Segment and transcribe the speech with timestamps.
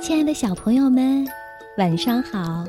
[0.00, 1.26] 亲爱的小朋友们，
[1.78, 2.64] 晚上好！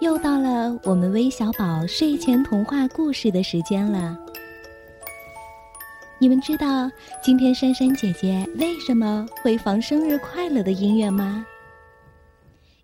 [0.00, 4.16] 又到了我们微小宝睡前童话故事的时间了。
[6.22, 6.88] 你们知道
[7.20, 11.44] 今天珊珊姐姐为什么会放生日快乐的音乐吗？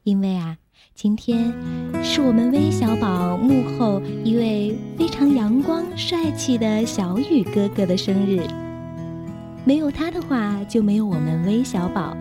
[0.03, 0.57] 因为啊，
[0.97, 1.55] 今天
[2.03, 8.45] 是我们微小宝幕后一位非常阳光帅气的小雨哥哥的生日。
[9.65, 12.17] 没有他的话，就没有我们微小宝。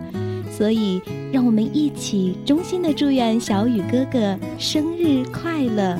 [0.48, 5.98] 所以，让我们一起衷心的祝愿小雨哥哥生日快乐。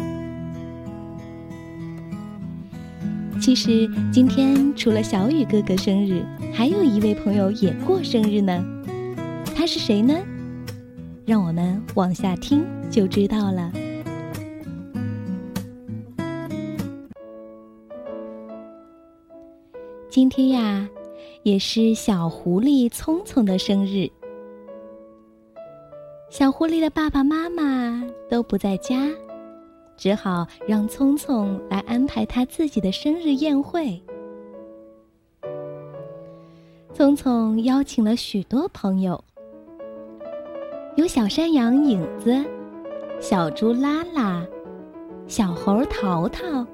[3.48, 8.62] 其实，今天除了小雨哥哥生日，还有一位朋友也过生日呢。
[9.56, 10.14] 他是谁呢？
[11.24, 13.72] 让我们往下听就知道了。
[20.10, 20.86] 今天呀，
[21.42, 24.06] 也是小狐狸聪聪的生日。
[26.28, 29.08] 小狐狸的爸爸妈妈都不在家，
[29.98, 34.00] 只好让聪聪来安排他自己的生日宴会。
[36.94, 39.22] 聪聪邀请了许多朋友，
[40.96, 42.44] 有小山羊影子、
[43.20, 44.46] 小猪拉拉、
[45.26, 46.66] 小猴淘淘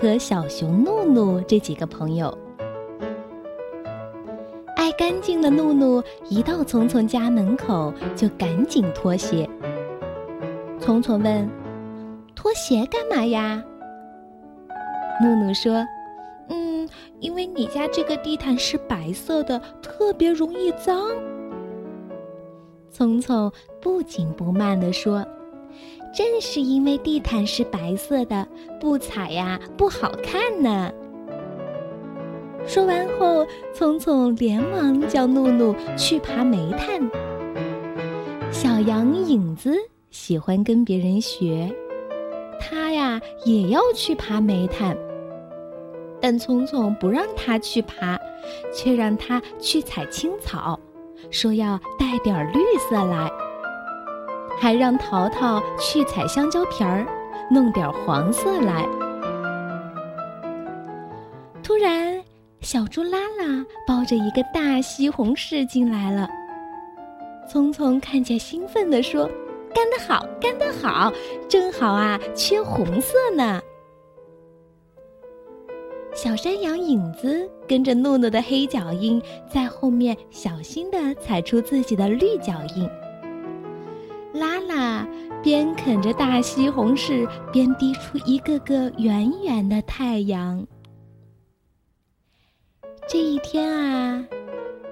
[0.00, 2.36] 和小熊怒怒这几个朋友。
[4.76, 9.48] 爱干净的怒怒一到聪聪家门口就赶紧脱鞋。
[10.80, 11.48] 聪聪问
[12.40, 13.62] ：“拖鞋干嘛呀？”
[15.22, 15.86] 怒怒说
[16.48, 16.88] ：“嗯，
[17.18, 20.98] 因为你家这个地毯是白色的，特别容易脏。”
[22.90, 25.22] 聪聪不紧不慢地说
[26.14, 28.48] ：“正是因为地毯是白色的，
[28.80, 30.90] 不踩呀不好看呢。”
[32.66, 36.98] 说完后，聪聪连忙叫怒怒去爬煤炭。
[38.50, 39.74] 小羊影子
[40.10, 41.70] 喜欢跟别人学，
[43.44, 44.94] 也要去爬煤炭。
[46.20, 48.20] 但聪聪不让他去爬，
[48.74, 50.78] 却让他去采青草，
[51.30, 52.60] 说要带点绿
[52.90, 53.32] 色来，
[54.58, 57.06] 还让淘淘去采香蕉皮儿，
[57.50, 58.86] 弄点黄色来。
[61.62, 62.20] 突然。
[62.62, 66.28] 小猪拉拉抱着一个大西红柿进来了。
[67.48, 69.26] 聪聪看见，兴奋地说
[69.74, 71.12] ：“干得好，干得好！
[71.48, 73.60] 正好啊，缺红色呢。”
[76.12, 82.90] 小山羊影子跟着诺诺的黑脚印，在后面小心地踩出自己的绿脚印。
[84.32, 85.06] 拉拉
[85.42, 90.66] 边啃着大西红柿，边滴出一个个圆圆的太阳。
[93.08, 94.26] 这一天啊，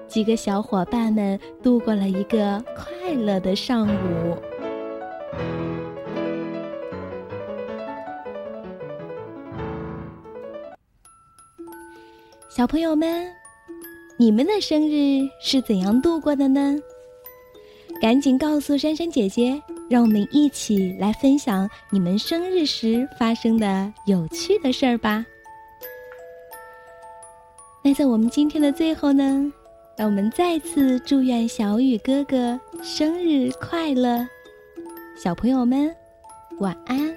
[0.07, 4.37] 几个小伙伴们度过了一个快乐的上午。
[12.49, 13.31] 小朋友们，
[14.17, 16.75] 你们的生日是怎样度过的呢？
[18.01, 25.23] 赶紧告诉珊珊姐姐，让我们一起来分享你们生日时发生的有趣的事儿吧。
[27.83, 29.53] 那在我们今天的最后呢，
[29.95, 34.27] 让我们再次祝愿小雨哥哥生日快乐，
[35.23, 35.95] 小朋友们
[36.57, 37.15] 晚安。